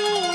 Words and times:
you. 0.00 0.29